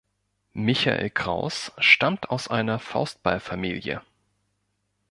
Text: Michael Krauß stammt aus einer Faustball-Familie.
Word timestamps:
Michael 0.55 1.11
Krauß 1.11 1.73
stammt 1.77 2.31
aus 2.31 2.47
einer 2.47 2.79
Faustball-Familie. 2.79 4.01